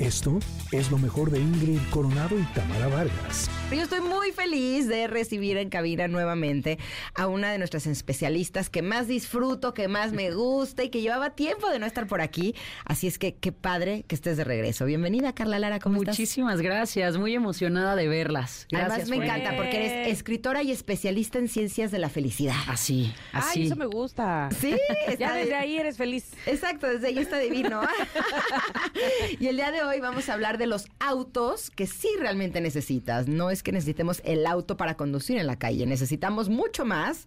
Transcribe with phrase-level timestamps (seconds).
[0.00, 0.38] Esto
[0.72, 3.50] es lo mejor de Ingrid Coronado y Tamara Vargas.
[3.70, 6.78] Yo estoy muy feliz de recibir en cabina nuevamente
[7.14, 11.30] a una de nuestras especialistas que más disfruto, que más me gusta y que llevaba
[11.30, 12.54] tiempo de no estar por aquí.
[12.86, 14.86] Así es que qué padre que estés de regreso.
[14.86, 16.18] Bienvenida, Carla Lara, ¿cómo estás?
[16.18, 18.66] Muchísimas gracias, muy emocionada de verlas.
[18.70, 18.92] Gracias.
[18.92, 22.56] Además me encanta porque eres escritora y especialista en ciencias de la felicidad.
[22.68, 23.60] Así, así.
[23.60, 24.48] Ay, eso me gusta.
[24.58, 24.74] Sí,
[25.18, 26.32] ya desde ahí eres feliz.
[26.46, 27.82] Exacto, desde ahí está divino.
[29.38, 32.60] y el día de hoy hoy vamos a hablar de los autos que sí realmente
[32.60, 33.26] necesitas.
[33.26, 37.26] No es que necesitemos el auto para conducir en la calle, necesitamos mucho más.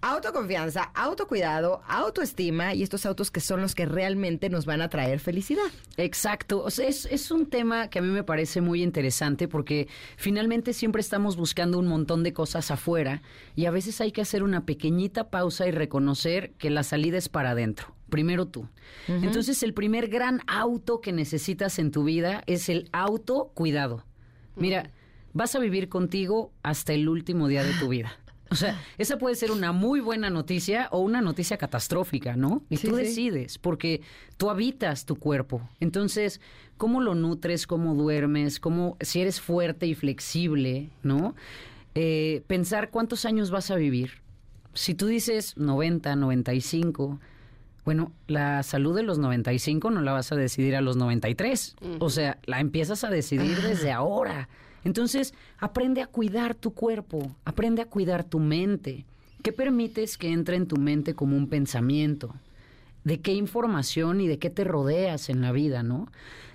[0.00, 5.18] Autoconfianza, autocuidado, autoestima y estos autos que son los que realmente nos van a traer
[5.18, 5.64] felicidad.
[5.96, 6.68] Exacto.
[6.68, 11.36] es, es un tema que a mí me parece muy interesante porque finalmente siempre estamos
[11.36, 13.22] buscando un montón de cosas afuera
[13.56, 17.28] y a veces hay que hacer una pequeñita pausa y reconocer que la salida es
[17.28, 18.68] para adentro primero tú.
[19.08, 24.04] Entonces, el primer gran auto que necesitas en tu vida es el autocuidado.
[24.54, 24.92] Mira,
[25.32, 28.16] vas a vivir contigo hasta el último día de tu vida.
[28.52, 32.62] O sea, esa puede ser una muy buena noticia o una noticia catastrófica, ¿no?
[32.70, 34.00] Y tú decides, porque
[34.36, 35.68] tú habitas tu cuerpo.
[35.80, 36.40] Entonces,
[36.76, 37.66] ¿cómo lo nutres?
[37.66, 38.60] ¿Cómo duermes?
[38.60, 41.34] ¿Cómo, si eres fuerte y flexible, ¿no?
[41.96, 44.22] Eh, pensar cuántos años vas a vivir.
[44.72, 47.18] Si tú dices 90, 95,
[47.84, 51.76] bueno, la salud de los 95 no la vas a decidir a los 93.
[51.98, 54.48] O sea, la empiezas a decidir desde ahora.
[54.84, 59.04] Entonces, aprende a cuidar tu cuerpo, aprende a cuidar tu mente.
[59.42, 62.34] ¿Qué permites que entre en tu mente como un pensamiento?
[63.04, 66.10] ¿De qué información y de qué te rodeas en la vida, no?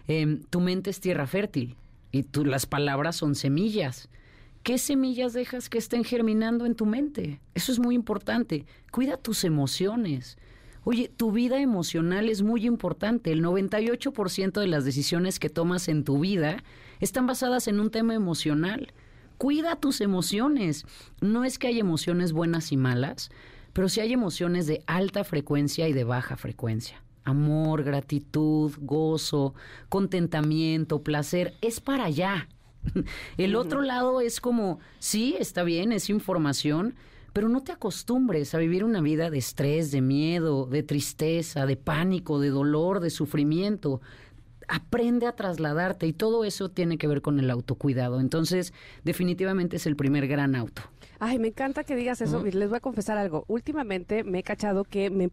[0.08, 1.76] Em, tu mente es tierra fértil
[2.12, 4.10] y tú, las palabras son semillas.
[4.64, 7.40] ¿Qué semillas dejas que estén germinando en tu mente?
[7.54, 8.66] Eso es muy importante.
[8.92, 10.38] Cuida tus emociones.
[10.92, 13.32] Oye, tu vida emocional es muy importante.
[13.32, 16.64] El 98% de las decisiones que tomas en tu vida
[17.00, 18.92] están basadas en un tema emocional.
[19.38, 20.88] Cuida tus emociones.
[21.22, 23.30] No es que hay emociones buenas y malas,
[23.72, 27.04] pero sí hay emociones de alta frecuencia y de baja frecuencia.
[27.24, 29.54] Amor, gratitud, gozo,
[29.90, 32.50] contentamiento, placer, es para allá.
[33.38, 36.96] El otro lado es como, sí, está bien, es información,
[37.40, 41.78] pero no te acostumbres a vivir una vida de estrés, de miedo, de tristeza, de
[41.78, 44.02] pánico, de dolor, de sufrimiento.
[44.68, 48.20] Aprende a trasladarte y todo eso tiene que ver con el autocuidado.
[48.20, 48.74] Entonces,
[49.06, 50.82] definitivamente es el primer gran auto.
[51.18, 52.44] Ay, me encanta que digas eso.
[52.44, 53.46] Les voy a confesar algo.
[53.48, 55.32] Últimamente me he cachado que me,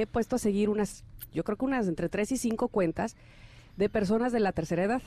[0.00, 1.02] he puesto a seguir unas,
[1.34, 3.16] yo creo que unas entre tres y cinco cuentas
[3.76, 5.02] de personas de la tercera edad.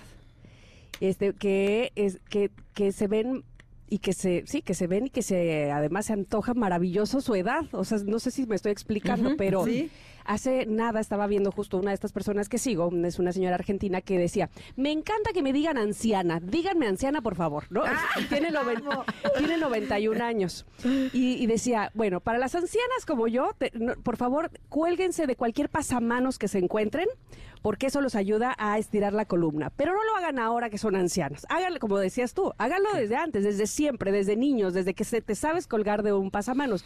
[0.99, 3.45] Este, que, es, que, que se ven
[3.91, 7.35] y que se, sí, que se ven y que se, además se antoja maravilloso su
[7.35, 7.65] edad.
[7.73, 9.65] O sea, no sé si me estoy explicando, pero
[10.25, 14.01] hace nada estaba viendo justo una de estas personas que sigo, es una señora argentina
[14.01, 17.83] que decía, me encanta que me digan anciana, díganme anciana por favor, ¿no?
[17.85, 17.97] Ah,
[18.29, 18.49] tiene,
[19.37, 20.65] tiene 91 años.
[21.13, 23.51] Y, decía, bueno, para las ancianas como yo,
[24.03, 27.07] por favor, cuélguense de cualquier pasamanos que se encuentren,
[27.61, 29.71] porque eso los ayuda a estirar la columna.
[29.75, 31.45] Pero no lo hagan ahora que son ancianas.
[31.49, 35.35] Háganlo, como decías tú, háganlo desde antes, desde siempre, desde niños, desde que se te
[35.35, 36.83] sabes colgar de un pasamanos.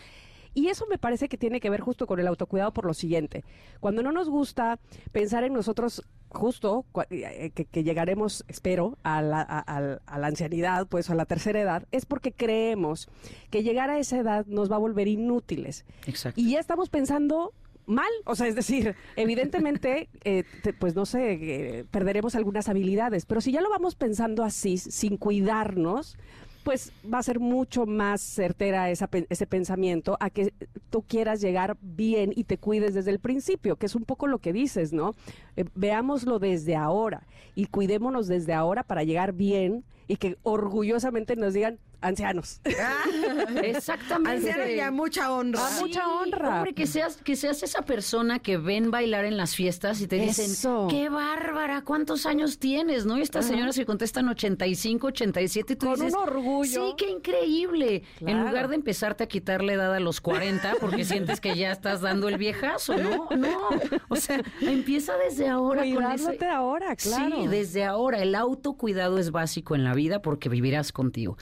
[0.56, 3.44] Y eso me parece que tiene que ver justo con el autocuidado por lo siguiente.
[3.80, 4.80] Cuando no nos gusta
[5.12, 11.16] pensar en nosotros justo eh, que, llegaremos, espero, a la, a la, ancianidad, pues a
[11.16, 13.10] la tercera edad, es porque creemos
[13.50, 15.86] que llegar a esa edad nos va a volver inútiles.
[16.08, 16.40] Exacto.
[16.40, 17.54] Y ya estamos pensando
[17.86, 18.10] mal.
[18.26, 20.44] O sea, es decir, evidentemente, eh,
[20.80, 25.18] pues no sé, eh, perderemos algunas habilidades, pero si ya lo vamos pensando así, sin
[25.18, 26.18] cuidarnos,
[26.66, 30.52] pues va a ser mucho más certera esa, ese pensamiento a que
[30.90, 34.40] tú quieras llegar bien y te cuides desde el principio, que es un poco lo
[34.40, 35.14] que dices, ¿no?
[35.58, 41.54] Eh, veámoslo desde ahora y cuidémonos desde ahora para llegar bien y que orgullosamente nos
[41.54, 42.62] digan, ancianos.
[43.64, 44.50] Exactamente.
[44.50, 45.68] Ancianos y a mucha honra.
[45.68, 46.58] A mucha honra.
[46.58, 50.18] Hombre, que seas, que seas esa persona que ven bailar en las fiestas y te
[50.18, 50.52] dicen,
[50.90, 53.06] qué bárbara, ¿cuántos años tienes?
[53.06, 53.18] ¿No?
[53.18, 56.88] Y estas señoras que contestan 85, 87 y tú Con dices, un orgullo.
[56.90, 58.04] Sí, qué increíble.
[58.22, 62.02] En lugar de empezarte a quitarle edad a los 40 porque sientes que ya estás
[62.02, 63.28] dando el viejazo, ¿no?
[63.36, 63.70] No.
[64.10, 65.82] O sea, empieza desde ahora.
[65.82, 67.42] Cuidándote con ahora, claro.
[67.42, 68.22] Sí, desde ahora.
[68.22, 71.38] El autocuidado es básico en la vida porque vivirás contigo.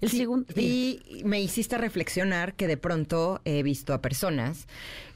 [0.00, 4.66] El segundo, y me hiciste reflexionar que de pronto he visto a personas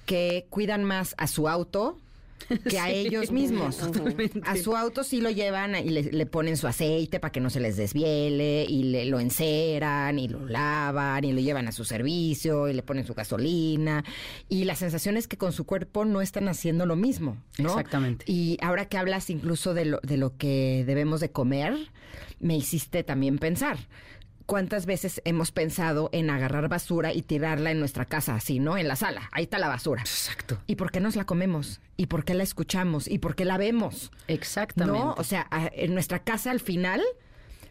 [0.06, 1.99] que cuidan más a su auto
[2.69, 3.79] que a ellos mismos.
[4.44, 7.50] A su auto sí lo llevan y le, le ponen su aceite para que no
[7.50, 11.85] se les desviele y le, lo enceran y lo lavan y lo llevan a su
[11.85, 14.05] servicio y le ponen su gasolina
[14.49, 17.71] y la sensación es que con su cuerpo no están haciendo lo mismo, ¿no?
[17.71, 18.25] Exactamente.
[18.29, 21.77] Y ahora que hablas incluso de lo, de lo que debemos de comer,
[22.41, 23.79] me hiciste también pensar.
[24.47, 28.77] ¿Cuántas veces hemos pensado en agarrar basura y tirarla en nuestra casa, así, ¿no?
[28.77, 29.29] En la sala.
[29.33, 30.03] Ahí está la basura.
[30.03, 30.59] Exacto.
[30.67, 31.81] ¿Y por qué nos la comemos?
[31.97, 33.09] ¿Y por qué la escuchamos?
[33.09, 34.11] ¿Y por qué la vemos?
[34.29, 34.99] Exactamente.
[34.99, 35.15] ¿No?
[35.17, 37.03] O sea, en nuestra casa al final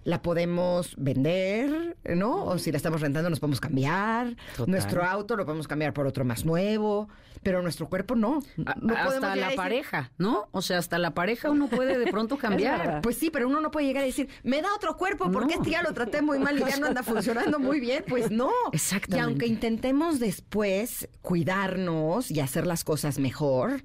[0.03, 2.45] la podemos vender, ¿no?
[2.45, 4.35] O si la estamos rentando nos podemos cambiar.
[4.55, 4.71] Total.
[4.71, 7.07] Nuestro auto lo podemos cambiar por otro más nuevo,
[7.43, 8.41] pero nuestro cuerpo no.
[8.55, 10.47] No hasta la decir, pareja, ¿no?
[10.51, 13.01] O sea, hasta la pareja uno puede de pronto cambiar.
[13.01, 15.61] Pues sí, pero uno no puede llegar a decir, me da otro cuerpo porque No.
[15.61, 18.03] este ya lo traté muy mal y ya no anda funcionando muy bien.
[18.07, 18.51] Pues no.
[18.71, 19.17] Exactamente.
[19.17, 23.83] Y aunque intentemos después cuidarnos y hacer las cosas mejor,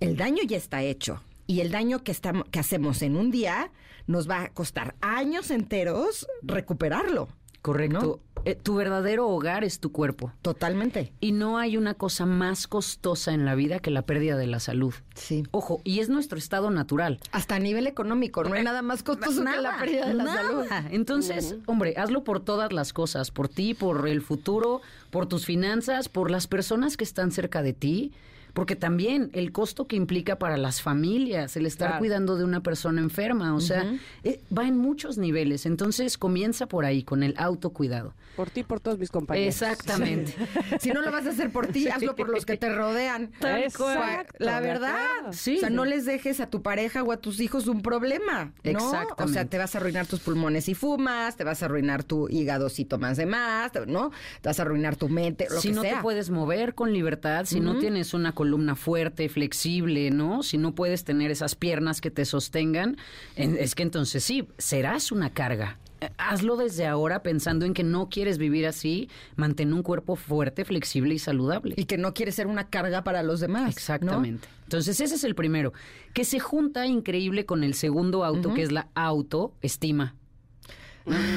[0.00, 1.22] el daño ya está hecho.
[1.46, 3.72] Y el daño que, estamos, que hacemos en un día
[4.06, 7.28] nos va a costar años enteros recuperarlo.
[7.62, 8.20] Correcto.
[8.46, 10.32] Eh, tu verdadero hogar es tu cuerpo.
[10.40, 11.12] Totalmente.
[11.20, 14.60] Y no hay una cosa más costosa en la vida que la pérdida de la
[14.60, 14.94] salud.
[15.14, 15.44] Sí.
[15.50, 17.20] Ojo, y es nuestro estado natural.
[17.32, 20.42] Hasta a nivel económico, no hay nada más costoso que la pérdida de la nada.
[20.42, 20.64] salud.
[20.90, 24.80] Entonces, hombre, hazlo por todas las cosas, por ti, por el futuro,
[25.10, 28.12] por tus finanzas, por las personas que están cerca de ti,
[28.60, 31.98] porque también el costo que implica para las familias el estar Claro.
[32.00, 33.90] cuidando de una persona enferma, o sea,
[34.22, 35.64] eh, va en muchos niveles.
[35.64, 38.12] Entonces, comienza por ahí con el autocuidado.
[38.36, 39.54] Por ti y por todos mis compañeros.
[39.62, 40.34] Exactamente.
[40.78, 43.30] Si no lo vas a hacer por ti, hazlo por los que te rodean.
[43.40, 44.34] Exacto.
[44.38, 44.98] La verdad.
[45.32, 45.56] Sí.
[45.56, 48.52] O sea, no les dejes a tu pareja o a tus hijos un problema.
[48.62, 48.70] ¿no?
[48.70, 49.22] Exactamente.
[49.24, 52.28] O sea, te vas a arruinar tus pulmones si fumas, te vas a arruinar tu
[52.28, 54.10] hígado si tomas de más, ¿no?
[54.42, 55.96] Te vas a arruinar tu mente, lo si que no sea.
[55.96, 60.42] te puedes mover con libertad, si no tienes una columna fuerte, flexible, ¿no?
[60.42, 62.96] Si no puedes tener esas piernas que te sostengan,
[63.36, 65.78] en- es que entonces sí, serás una carga.
[66.16, 71.12] Hazlo desde ahora pensando en que no quieres vivir así, mantén un cuerpo fuerte, flexible
[71.12, 71.74] y saludable.
[71.76, 73.62] Y que no quieres ser una carga para los demás.
[73.64, 73.68] ¿no?
[73.68, 74.48] Exactamente.
[74.64, 75.74] Entonces ese es el primero,
[76.14, 80.14] que se junta increíble con el segundo auto, que es la autoestima.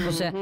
[0.07, 0.33] O sea,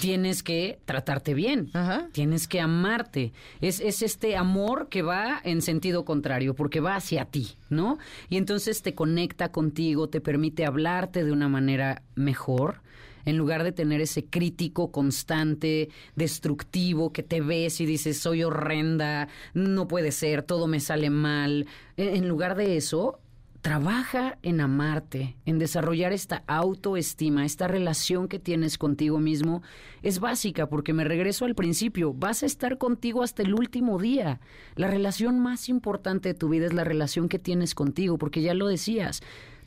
[0.00, 2.08] tienes que tratarte bien, Ajá.
[2.12, 3.32] tienes que amarte.
[3.60, 7.98] Es, es este amor que va en sentido contrario, porque va hacia ti, ¿no?
[8.28, 12.82] Y entonces te conecta contigo, te permite hablarte de una manera mejor.
[13.26, 19.28] En lugar de tener ese crítico constante, destructivo, que te ves y dices, soy horrenda,
[19.52, 21.66] no puede ser, todo me sale mal.
[21.98, 23.19] En en lugar de eso,
[23.62, 29.62] trabaja en amarte, en desarrollar esta autoestima, esta relación que tienes contigo mismo.
[30.02, 34.40] Es básica porque me regreso al principio, vas a estar contigo hasta el último día.
[34.76, 38.54] La relación más importante de tu vida es la relación que tienes contigo, porque ya
[38.54, 39.22] lo decías,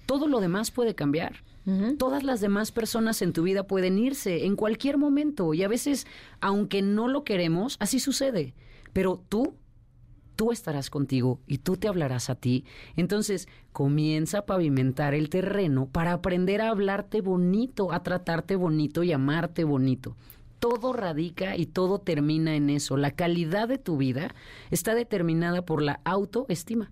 [0.06, 1.44] todo lo demás puede cambiar.
[1.98, 6.08] Todas las demás personas en tu vida pueden irse en cualquier momento y a veces,
[6.42, 8.54] aunque no lo queremos, así sucede.
[8.92, 9.56] Pero tú
[10.36, 12.66] tú estarás contigo y tú te hablarás a ti.
[12.96, 19.12] Entonces, comienza a pavimentar el terreno para aprender a hablarte bonito, a tratarte bonito y
[19.12, 20.16] amarte bonito.
[20.60, 22.96] Todo radica y todo termina en eso.
[22.98, 24.34] La calidad de tu vida
[24.72, 26.92] está determinada por la autoestima.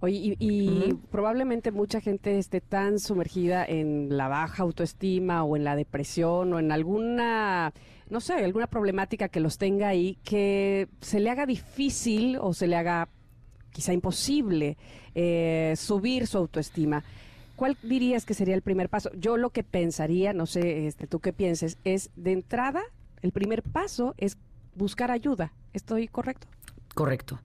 [0.00, 5.64] Oye, y, y probablemente mucha gente esté tan sumergida en la baja autoestima o en
[5.64, 7.72] la depresión o en alguna,
[8.10, 12.66] no sé, alguna problemática que los tenga ahí, que se le haga difícil o se
[12.66, 13.08] le haga
[13.72, 14.76] quizá imposible
[15.14, 17.04] eh, subir su autoestima.
[17.56, 19.10] ¿Cuál dirías que sería el primer paso?
[19.18, 22.82] Yo lo que pensaría, no sé, este, tú qué pienses, es de entrada,
[23.20, 24.38] el primer paso es
[24.74, 25.52] buscar ayuda.
[25.72, 26.46] ¿Estoy correcto?
[26.94, 27.40] Correcto.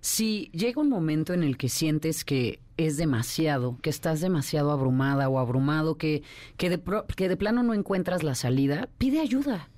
[0.00, 5.28] Si llega un momento en el que sientes que es demasiado, que estás demasiado abrumada
[5.28, 6.22] o abrumado, que,
[6.56, 9.68] que, de, pro- que de plano no encuentras la salida, pide ayuda.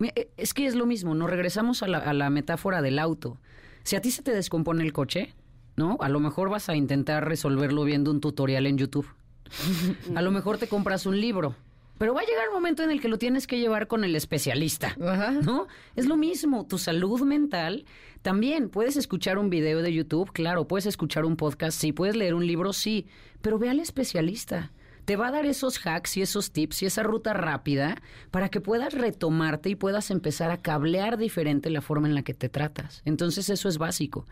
[0.00, 3.38] Eh, Es que es lo mismo, nos regresamos a la, a la metáfora del auto.
[3.82, 5.34] Si a ti se te descompone el coche,
[5.76, 5.96] ¿no?
[6.00, 9.06] A lo mejor vas a intentar resolverlo viendo un tutorial en YouTube.
[10.14, 11.54] A lo mejor te compras un libro.
[11.98, 14.14] Pero va a llegar un momento en el que lo tienes que llevar con el
[14.14, 14.96] especialista.
[15.00, 15.32] Ajá.
[15.32, 15.66] ¿No?
[15.96, 17.84] Es lo mismo, tu salud mental
[18.22, 18.68] también.
[18.68, 22.46] Puedes escuchar un video de YouTube, claro, puedes escuchar un podcast, sí, puedes leer un
[22.46, 23.06] libro, sí,
[23.42, 24.72] pero ve al especialista.
[25.04, 27.96] Te va a dar esos hacks y esos tips y esa ruta rápida
[28.30, 32.34] para que puedas retomarte y puedas empezar a cablear diferente la forma en la que
[32.34, 33.00] te tratas.
[33.06, 34.26] Entonces eso es básico.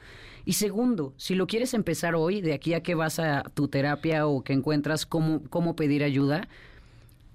[0.45, 4.27] Y segundo, si lo quieres empezar hoy, de aquí a que vas a tu terapia
[4.27, 6.47] o que encuentras cómo, cómo pedir ayuda,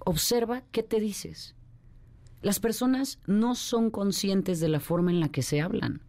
[0.05, 1.55] observa qué te dices.
[2.41, 6.01] Las personas no son conscientes de la forma en la que se hablan.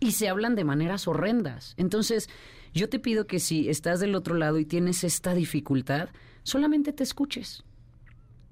[0.00, 1.72] y se hablan de maneras horrendas.
[1.78, 2.28] Entonces,
[2.74, 6.10] yo te pido que si estás del otro lado y tienes esta dificultad,
[6.42, 7.64] solamente te escuches.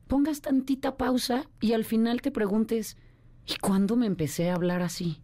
[0.06, 2.96] Pongas tantita pausa y al final te preguntes,
[3.46, 5.20] ¿y cuándo me empecé a hablar así?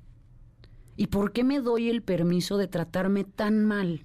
[0.96, 4.04] ¿Y por qué me doy el permiso de tratarme tan mal?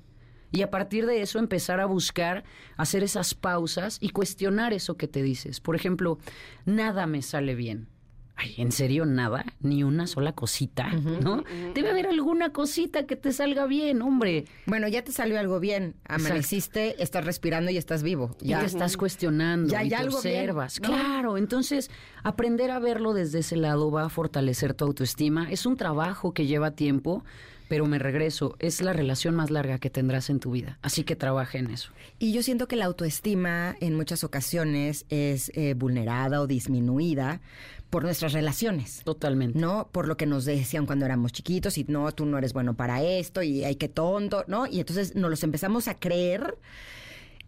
[0.53, 2.43] Y a partir de eso empezar a buscar,
[2.77, 5.59] hacer esas pausas y cuestionar eso que te dices.
[5.59, 6.19] Por ejemplo,
[6.65, 7.87] nada me sale bien.
[8.35, 9.45] Ay, ¿en serio nada?
[9.61, 11.43] Ni una sola cosita, ¿no?
[11.73, 14.45] Debe haber alguna cosita que te salga bien, hombre.
[14.65, 15.95] Bueno, ya te salió algo bien.
[16.05, 18.35] Amaneciste, estás respirando y estás vivo.
[18.39, 20.81] Ya te estás cuestionando Ya y te algo bien, observas.
[20.81, 20.87] ¿no?
[20.87, 21.91] Claro, entonces
[22.23, 25.51] aprender a verlo desde ese lado va a fortalecer tu autoestima.
[25.51, 27.23] Es un trabajo que lleva tiempo,
[27.67, 30.77] pero me regreso, es la relación más larga que tendrás en tu vida.
[30.81, 31.91] Así que trabaja en eso.
[32.19, 37.41] Y yo siento que la autoestima en muchas ocasiones es eh, vulnerada o disminuida
[37.89, 39.01] por nuestras relaciones.
[39.03, 39.59] Totalmente.
[39.59, 39.87] ¿no?
[39.91, 43.03] Por lo que nos decían cuando éramos chiquitos y no, tú no eres bueno para
[43.03, 44.65] esto y hay que tonto, ¿no?
[44.65, 46.57] Y entonces nos los empezamos a creer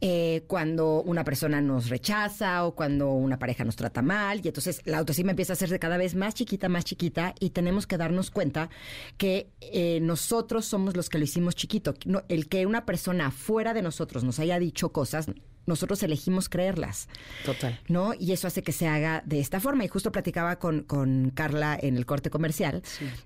[0.08, 4.84] eh, cuando una persona nos rechaza o cuando una pareja nos trata mal y entonces
[4.86, 8.30] la autoestima empieza a hacerse cada vez más chiquita, más chiquita y tenemos que darnos
[8.30, 8.70] cuenta
[9.18, 11.96] que eh, nosotros somos los que lo hicimos chiquito.
[12.06, 15.26] No, el que una persona fuera de nosotros nos haya dicho cosas,
[15.66, 17.10] nosotros elegimos creerlas.
[17.44, 17.80] Total.
[17.88, 18.14] ¿no?
[18.14, 19.86] Y eso hace que se haga de esta forma.
[19.86, 22.84] Y justo platicaba con, con Carla en el corte comercial.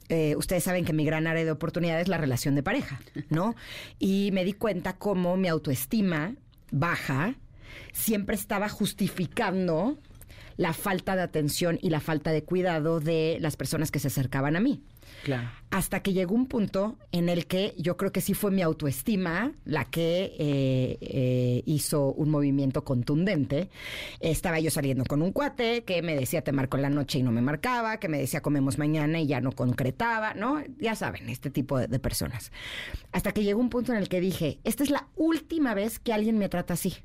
[0.08, 3.54] Eh, ustedes saben que mi gran área de oportunidad es la relación de pareja, ¿no?
[4.00, 6.36] y me di cuenta cómo mi autoestima
[6.72, 7.36] baja
[7.94, 10.00] siempre estaba justificando
[10.58, 14.56] la falta de atención y la falta de cuidado de las personas que se acercaban
[14.56, 14.84] a mí.
[15.24, 15.50] Claro.
[15.72, 19.54] Hasta que llegó un punto en el que yo creo que sí fue mi autoestima
[19.66, 23.70] la que eh, eh, hizo un movimiento contundente.
[24.20, 27.24] Estaba yo saliendo con un cuate que me decía te marco en la noche y
[27.24, 30.64] no me marcaba, que me decía comemos mañana y ya no concretaba, ¿no?
[30.80, 32.52] Ya saben, este tipo de, de personas.
[33.12, 36.14] Hasta que llegó un punto en el que dije, esta es la última vez que
[36.14, 36.96] alguien me trata así.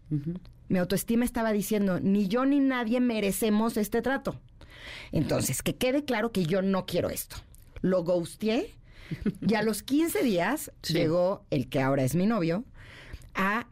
[0.69, 4.41] Mi autoestima estaba diciendo, ni yo ni nadie merecemos este trato.
[5.13, 7.37] Entonces, que quede claro que yo no quiero esto.
[7.85, 8.71] Lo ghosteé
[9.47, 10.95] y a los 15 días Sí.
[10.95, 12.65] llegó el que ahora es mi novio
[13.35, 13.67] a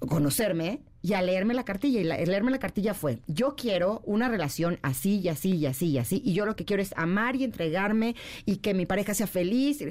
[0.00, 2.00] conocerme y a leerme la cartilla.
[2.00, 5.86] Y la- leerme la cartilla fue, yo quiero una relación así y así y así
[5.86, 6.20] y así.
[6.24, 9.82] Y yo lo que quiero es amar y entregarme y que mi pareja sea feliz.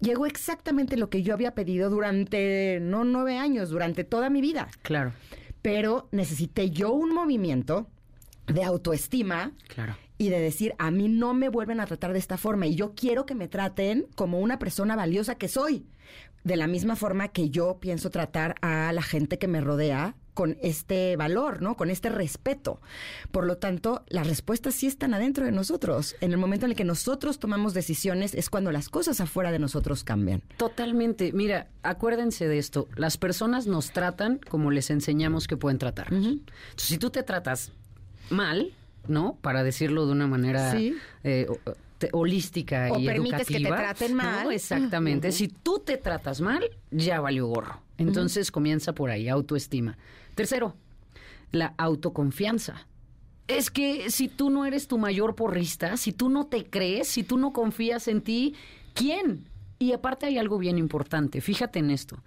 [0.00, 4.68] Llegó exactamente lo que yo había pedido durante, no nueve años, durante toda mi vida
[4.82, 5.12] Claro.
[5.60, 7.88] pero necesité yo un movimiento
[8.46, 9.96] de autoestima Claro.
[10.18, 12.94] Y de decir, a mí no me vuelven a tratar de esta forma y yo
[12.94, 15.86] quiero que me traten como una persona valiosa que soy.
[16.44, 20.56] De la misma forma que yo pienso tratar a la gente que me rodea con
[20.62, 21.76] este valor, ¿no?
[21.76, 22.80] Con este respeto.
[23.32, 26.14] Por lo tanto, las respuestas sí están adentro de nosotros.
[26.20, 29.58] En el momento en el que nosotros tomamos decisiones es cuando las cosas afuera de
[29.58, 30.42] nosotros cambian.
[30.56, 31.32] Totalmente.
[31.32, 32.86] Mira, acuérdense de esto.
[32.94, 36.24] Las personas nos tratan como les enseñamos que pueden tratarnos.
[36.24, 37.72] Entonces, si tú te tratas
[38.30, 38.72] mal,
[39.08, 39.36] ¿no?
[39.40, 40.94] Para decirlo de una manera Sí.
[41.24, 41.46] eh,
[42.12, 44.22] holística O y permites que te traten ¿no?
[44.22, 44.52] mal.
[44.52, 45.32] Exactamente.
[45.32, 47.80] Si tú te tratas mal, ya valió gorro.
[47.96, 49.98] Entonces comienza por ahí, autoestima.
[50.34, 50.76] Tercero,
[51.50, 52.86] la autoconfianza.
[53.48, 57.22] Es que si tú no eres tu mayor porrista, si tú no te crees, si
[57.24, 58.54] tú no confías en ti,
[58.94, 59.48] ¿quién?
[59.80, 62.22] Y aparte hay algo bien importante, fíjate en esto.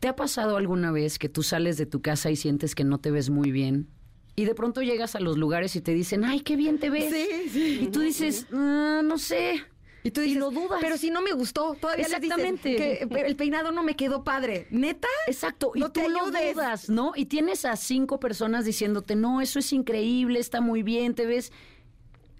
[0.00, 2.98] ¿Te ha pasado alguna vez que tú sales de tu casa y sientes que no
[2.98, 3.88] te ves muy bien?
[4.34, 7.12] Y de pronto llegas a los lugares y te dicen, ay, qué bien te ves.
[7.12, 7.78] Sí, sí.
[7.82, 9.62] Y tú dices, "Ah, no sé.
[10.04, 10.78] Y tú dices, lo dudas.
[10.80, 12.74] Pero si no me gustó, todavía les Exactamente.
[12.76, 14.66] que el peinado no me quedó padre.
[14.70, 15.06] ¿Neta?
[15.28, 16.54] Exacto, y No tú te lo ayudes.
[16.54, 17.12] dudas, ¿no?
[17.14, 21.52] Y tienes a cinco personas diciéndote, no, eso es increíble, está muy bien, te ves.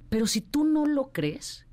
[0.08, 1.64] Pero si tú no lo crees,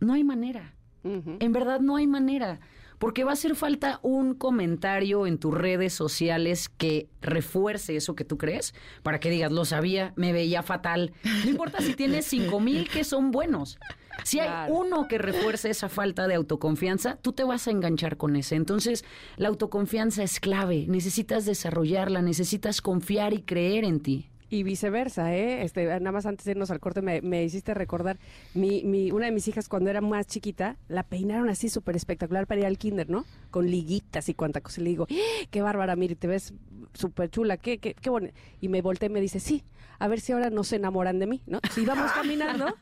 [0.00, 0.72] no hay manera.
[1.04, 2.58] En verdad no hay manera.
[2.98, 8.24] Porque va a hacer falta un comentario en tus redes sociales que refuerce eso que
[8.24, 11.12] tú crees, para que digas, lo sabía, me veía fatal.
[11.44, 13.78] No importa si tienes cinco mil que son buenos.
[14.24, 14.74] Si hay Claro.
[14.74, 18.54] uno que refuerce esa falta de autoconfianza, tú te vas a enganchar con ese.
[18.56, 19.04] Entonces,
[19.36, 20.86] la autoconfianza es clave.
[20.88, 24.30] Necesitas desarrollarla, necesitas confiar y creer en ti.
[24.48, 25.62] Y viceversa, ¿eh?
[25.62, 28.18] Este, nada más antes de irnos al corte me, me hiciste recordar,
[28.54, 32.46] mi, mi, una de mis hijas cuando era más chiquita, la peinaron así súper espectacular
[32.46, 33.24] para ir al kinder, ¿no?
[33.50, 34.80] Con liguitas y cuanta cosa.
[34.80, 35.46] Y le digo, ¡Ah!
[35.50, 36.54] qué bárbara, mire, te ves
[36.94, 38.34] súper chula, qué, qué, qué bonito.
[38.60, 39.64] Y me volteé y me dice, sí,
[39.98, 41.60] a ver si ahora no se enamoran de mí, ¿no?
[41.72, 42.74] Si íbamos caminando,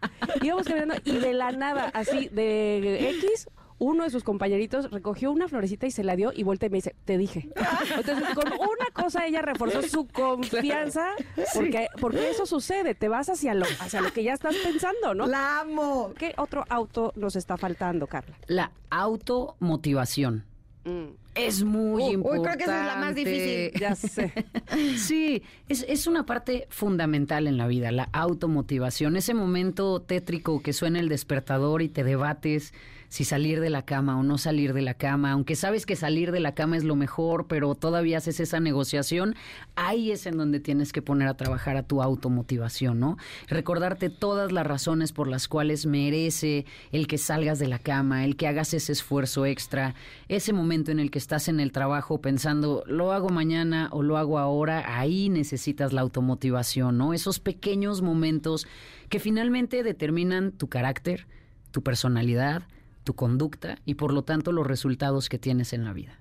[0.43, 5.49] íbamos caminando y de la nada, así, de X, uno de sus compañeritos recogió una
[5.49, 7.49] florecita y se la dio y voltea y me dice, te dije.
[7.97, 11.09] Entonces, con una cosa ella reforzó su confianza,
[11.55, 15.27] porque, porque eso sucede, te vas hacia lo, hacia lo que ya estás pensando, ¿no?
[15.27, 16.13] ¡La amo!
[16.17, 18.37] ¿Qué otro auto nos está faltando, Carla?
[18.47, 20.45] La automotivación.
[20.85, 21.15] Mm.
[21.35, 22.43] Es muy Uy, uy, importante.
[22.49, 23.81] creo que esa es la más difícil.
[23.81, 24.33] Ya sé.
[24.97, 29.17] Sí, es, es una parte fundamental en la vida, la automotivación.
[29.17, 32.73] Ese momento tétrico que suena el despertador y te debates
[33.15, 36.33] si salir de la cama o no salir de la cama, aunque sabes que salir
[36.33, 39.37] de la cama es lo mejor, pero todavía haces esa negociación,
[39.77, 43.17] ahí es en donde tienes que poner a trabajar a tu automotivación, ¿no?
[43.47, 48.35] Recordarte todas las razones por las cuales merece el que salgas de la cama, el
[48.35, 49.95] que hagas ese esfuerzo extra,
[50.27, 54.19] ese momento en el que estás en el trabajo pensando, lo hago mañana o lo
[54.19, 57.15] hago ahora, ahí necesitas la automotivación, ¿no?
[57.15, 58.67] Esos pequeños momentos
[59.09, 61.29] que finalmente determinan tu carácter,
[61.71, 62.65] tu personalidad,
[63.05, 66.19] tu conducta y por lo tanto los resultados que tienes en la vida.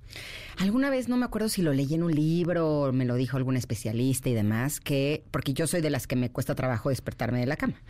[0.57, 3.37] Alguna vez no me acuerdo si lo leí en un libro o me lo dijo
[3.37, 7.39] algún especialista y demás, que, porque yo soy de las que me cuesta trabajo despertarme
[7.39, 7.81] de la cama.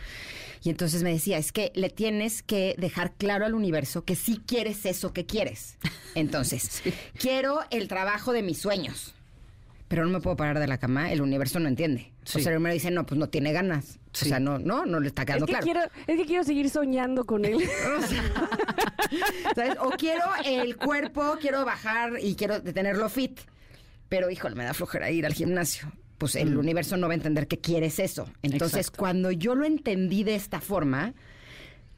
[0.63, 4.41] Y entonces me decía, es que le tienes que dejar claro al universo que sí
[4.45, 5.77] quieres eso que quieres.
[6.15, 6.81] Entonces,
[7.17, 9.13] quiero el trabajo de mis sueños,
[9.89, 12.13] pero no me puedo parar de la cama, el universo no entiende.
[12.23, 12.39] Sí.
[12.39, 14.00] O sea, el universo dice, no, pues no tiene ganas.
[14.13, 14.25] Sí.
[14.25, 15.65] O sea, no, no, no le está Es quedando que, claro.
[15.65, 17.58] quiero, es que quiero seguir soñando con él.
[19.55, 19.75] ¿Sabes?
[19.79, 23.39] O quiero el cuerpo, quiero bajar y quiero tenerlo fit.
[24.10, 25.91] Pero, híjole, me da flojera ir al gimnasio.
[26.17, 28.29] Pues el universo no va a entender que quieres eso.
[28.43, 29.00] Entonces, Exacto.
[29.00, 31.13] cuando yo lo entendí de esta forma,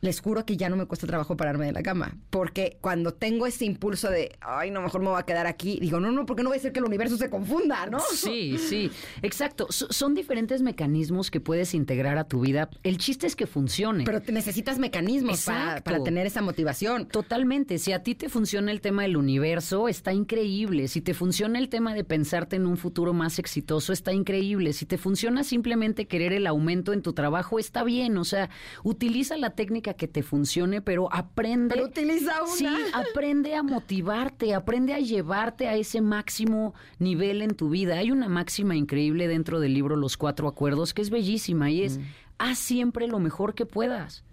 [0.06, 2.16] les juro que ya no me cuesta trabajo pararme de la cama.
[2.30, 6.00] Porque cuando tengo ese impulso de, ay, no, mejor me voy a quedar aquí, digo,
[6.00, 8.00] no, no, porque no voy a hacer que el universo se confunda, ¿no?
[8.14, 8.92] Sí, sí,
[9.24, 9.68] exacto.
[9.72, 12.70] So- son diferentes mecanismos que puedes integrar a tu vida.
[12.84, 14.04] El chiste es que funcione.
[14.06, 17.08] Pero te necesitas mecanismos para, para tener esa motivación.
[17.08, 17.80] Totalmente.
[17.80, 20.88] Si a ti te funciona el tema del universo, está increíble.
[20.88, 24.74] Si te funciona el tema de pensarte en un futuro más exitoso, está increíble.
[24.74, 28.18] Si te funciona simplemente querer el aumento en tu trabajo, está bien.
[28.18, 28.50] O sea,
[28.84, 31.76] utiliza la técnica que te funcione, pero aprende.
[31.76, 32.52] Pero utiliza una.
[32.52, 37.98] Sí, aprende a motivarte, aprende a llevarte a ese máximo nivel en tu vida.
[37.98, 42.00] Hay una máxima increíble dentro del libro Los Cuatro Acuerdos que es bellísima y es,
[42.38, 44.24] haz siempre lo mejor que puedas.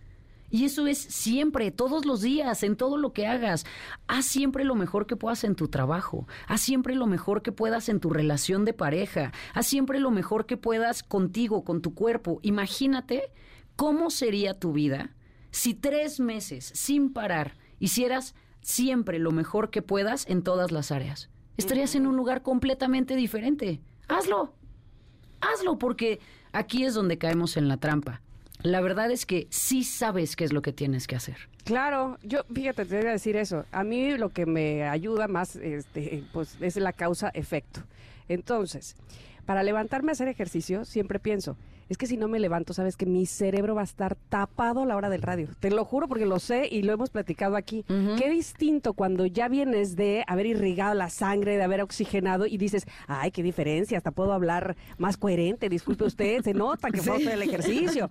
[0.53, 3.65] Y eso es siempre, todos los días, en todo lo que hagas.
[4.07, 6.29] Haz siempre lo mejor que puedas en tu trabajo.
[6.47, 9.33] Haz siempre lo mejor que puedas en tu relación de pareja.
[9.55, 12.39] Haz siempre lo mejor que puedas contigo, con tu cuerpo.
[12.43, 13.33] Imagínate
[13.77, 15.15] cómo sería tu vida
[15.53, 21.29] si tres meses sin parar hicieras siempre lo mejor que puedas en todas las áreas.
[21.57, 23.81] Estarías en un lugar completamente diferente.
[24.09, 24.55] Hazlo.
[25.41, 26.19] Hazlo porque
[26.53, 28.23] aquí es donde caemos en la trampa.
[28.63, 31.37] La verdad es que sí sabes qué es lo que tienes que hacer.
[31.65, 33.65] Claro, yo fíjate, te voy a decir eso.
[33.73, 37.83] A mí lo que me ayuda más este, pues, es la causa-efecto.
[38.29, 38.97] Entonces,
[39.47, 41.57] para levantarme a hacer ejercicio, siempre pienso,
[41.93, 44.87] es que si no me levanto, sabes que mi cerebro va a estar tapado a
[44.87, 45.49] la hora del radio.
[45.61, 47.85] Te lo juro porque lo sé y lo hemos platicado aquí.
[48.19, 52.87] Qué distinto cuando ya vienes de haber irrigado la sangre, de haber oxigenado y dices,
[53.07, 57.33] ay, qué diferencia, hasta puedo hablar más coherente, disculpe usted, se nota que fue usted
[57.33, 58.11] el ejercicio.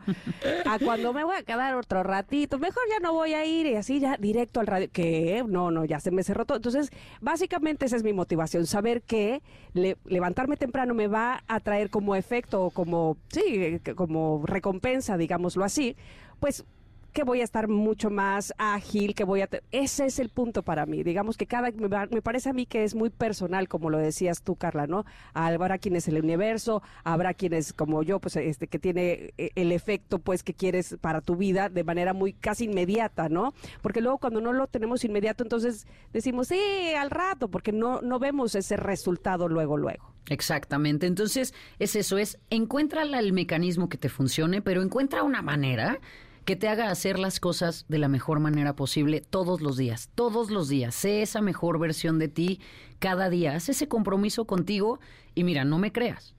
[0.65, 3.75] A cuando me voy a quedar otro ratito, mejor ya no voy a ir y
[3.75, 4.89] así ya directo al radio.
[4.91, 6.57] Que no, no, ya se me cerró todo.
[6.57, 6.89] Entonces,
[7.21, 9.41] básicamente esa es mi motivación, saber que
[9.73, 15.63] le- levantarme temprano me va a traer como efecto o como, sí, como recompensa, digámoslo
[15.63, 15.95] así,
[16.39, 16.65] pues
[17.11, 19.49] que voy a estar mucho más ágil, que voy a...
[19.71, 21.03] Ese es el punto para mí.
[21.03, 21.71] Digamos que cada...
[21.71, 25.05] Me, parece a mí que es muy personal, como lo decías tú, Carla, ¿no?
[25.33, 30.19] Habrá quienes el universo, habrá quienes como yo, pues este que tiene eh, el efecto,
[30.19, 33.53] pues, que quieres para tu vida de manera muy casi inmediata, ¿no?
[33.81, 38.19] Porque luego cuando no lo tenemos inmediato, entonces decimos, sí, al rato, porque no, no
[38.19, 40.11] vemos ese resultado luego, luego.
[40.29, 41.07] Exactamente.
[41.07, 45.99] Entonces, es eso, es encuentra el mecanismo que te funcione, pero encuentra una manera
[46.45, 50.49] que te haga hacer las cosas de la mejor manera posible todos los días, todos
[50.49, 50.95] los días.
[50.95, 52.59] Sé esa mejor versión de ti
[52.99, 53.55] cada día.
[53.55, 54.99] Haz ese compromiso contigo
[55.35, 56.35] y mira, no me creas.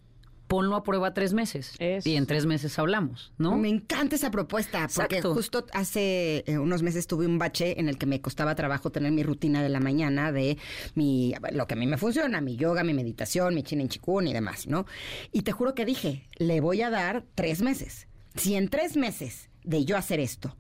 [0.49, 2.07] Ponlo a prueba tres meses Eso.
[2.07, 3.57] y en tres meses hablamos, ¿no?
[3.57, 5.35] Me encanta esa propuesta, porque Exacto.
[5.35, 9.13] justo hace eh, unos meses tuve un bache en el que me costaba trabajo tener
[9.13, 10.59] mi rutina de la mañana de
[10.95, 14.35] mi lo que a mí me funciona, mi yoga, mi meditación, mi chin chikun y
[14.35, 14.85] demás, ¿no?
[15.33, 18.07] Y te juro que dije, le voy a dar tres meses.
[18.35, 20.57] Si en tres meses de yo hacer esto,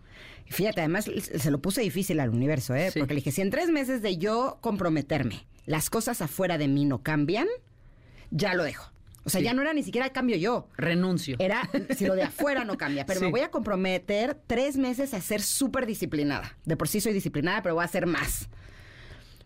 [0.47, 2.91] fíjate, además se lo puse difícil al universo, ¿eh?
[2.91, 2.99] Sí.
[2.99, 6.85] Porque le dije, si en tres meses de yo comprometerme, las cosas afuera de mí
[6.85, 7.47] no cambian,
[8.31, 8.93] ya lo dejo.
[9.25, 10.69] O sea, ya no era ni siquiera cambio yo.
[10.77, 11.37] Renuncio.
[11.39, 13.27] Era si lo de afuera no cambia, pero Sí.
[13.27, 16.57] me voy a comprometer tres meses a ser súper disciplinada.
[16.65, 18.49] De por sí soy disciplinada, pero voy a hacer más.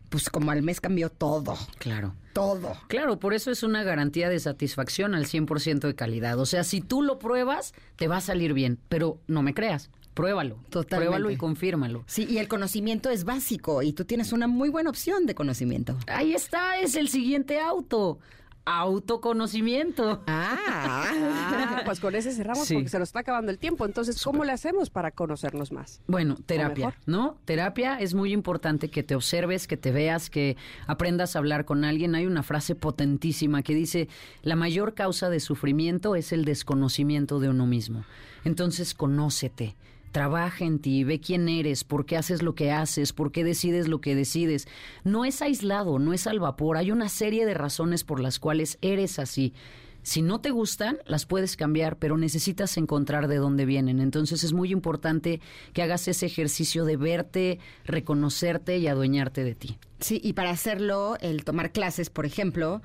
[0.09, 2.15] Pues como al mes cambió todo, Claro.
[2.33, 2.75] todo.
[2.89, 6.39] Claro, por eso es una garantía de satisfacción al 100% de calidad.
[6.39, 9.91] O sea, si tú lo pruebas, te va a salir bien, pero no me creas.
[10.15, 10.57] Pruébalo.
[10.71, 10.97] Totalmente.
[11.11, 12.05] Pruébalo y confírmalo.
[12.07, 15.97] Sí, y el conocimiento es básico y tú tienes una muy buena opción de conocimiento.
[16.07, 18.19] Ahí está, es el siguiente auto.
[18.67, 20.23] Autoconocimiento.
[20.27, 22.75] Ah, Ah, pues con ese cerramos Sí.
[22.75, 23.87] porque se nos está acabando el tiempo.
[23.87, 26.01] Entonces, ¿cómo le hacemos para conocernos más?
[26.07, 26.95] Bueno, terapia.
[27.07, 27.39] ¿no?
[27.45, 31.85] Terapia es muy importante que te observes, que te veas, que aprendas a hablar con
[31.85, 32.15] alguien.
[32.17, 34.09] Hay una frase potentísima que dice,
[34.43, 38.05] la mayor causa de sufrimiento es el desconocimiento de uno mismo.
[38.45, 39.77] Entonces, conócete.
[40.17, 43.87] Trabaja en ti, ve quién eres, por qué haces lo que haces, por qué decides
[43.87, 44.67] lo que decides.
[45.05, 48.79] No es aislado, no es al vapor, hay una serie de razones por las cuales
[48.81, 49.53] eres así.
[50.03, 54.01] Si no te gustan, las puedes cambiar, pero necesitas encontrar de dónde vienen.
[54.01, 55.43] Entonces es muy importante
[55.75, 59.79] que hagas ese ejercicio de verte, reconocerte y adueñarte de ti.
[60.01, 62.81] sí, y para hacerlo, el tomar clases, por ejemplo,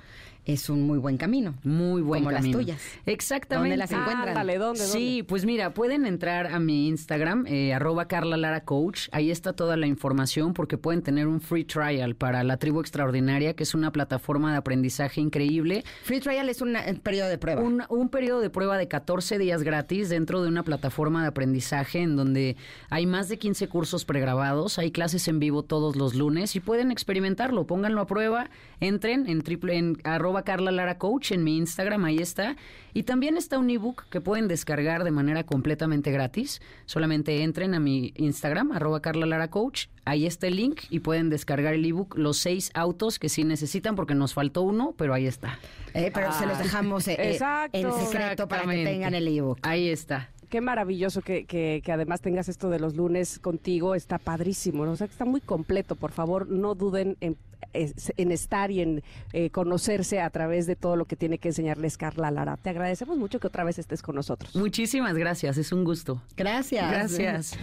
[0.46, 1.56] es un muy buen camino.
[1.64, 2.58] Muy buen Como las camino.
[2.58, 2.82] tuyas.
[3.06, 3.70] Exactamente.
[3.70, 4.36] ¿Dónde las encuentran?
[4.36, 4.80] ¿dónde, dónde?
[4.80, 9.08] Sí, pues mira, pueden entrar a mi Instagram, eh, arroba Carla Lara Coach.
[9.12, 13.56] Ahí está toda la información porque pueden tener un free trial para la tribu extraordinaria,
[13.56, 15.84] que es una plataforma de aprendizaje increíble.
[16.04, 17.62] Free trial es un periodo de prueba.
[17.62, 22.00] Un, un periodo de prueba de 14 días gratis dentro de una plataforma de aprendizaje
[22.00, 22.56] en donde
[22.90, 26.92] hay más de 15 cursos pregrabados, hay clases en vivo todos los lunes y pueden
[26.92, 28.50] experimentarlo, pónganlo a prueba,
[28.80, 32.56] entren en triple en arroba Carla Lara Coach en mi Instagram, ahí está.
[32.94, 36.62] Y también está un ebook que pueden descargar de manera completamente gratis.
[36.86, 41.30] Solamente entren a mi Instagram, arroba Carla Lara Coach, ahí está el link y pueden
[41.30, 45.28] descargar el ebook, los seis autos que sí necesitan porque nos faltó uno, pero ahí
[45.28, 45.60] está.
[45.94, 46.64] Eh, pero se los Ah.
[46.64, 47.40] dejamos eh, eh,
[47.74, 49.60] en secreto para que tengan el ebook.
[49.64, 50.30] Ahí está.
[50.52, 54.92] Qué maravilloso que, que- que además tengas esto de los lunes contigo, está padrísimo, ¿no?
[54.92, 57.38] o sea, que está muy completo, por favor, no duden en,
[57.74, 59.02] en estar y en
[59.34, 62.58] eh, conocerse a través de todo lo que tiene que enseñarles Carla Lara.
[62.58, 64.56] Te agradecemos mucho que otra vez estés con nosotros.
[64.56, 66.22] Muchísimas gracias, es un gusto.
[66.36, 66.92] Gracias.
[66.92, 67.54] Gracias.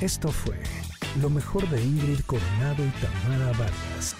[0.00, 0.56] Esto fue
[1.20, 4.14] lo mejor de Ingrid Coronado y Tamara Vargas.